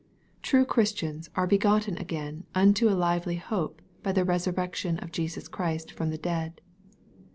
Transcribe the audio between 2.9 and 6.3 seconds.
lively hope by the resurrection of Jesus Christ from the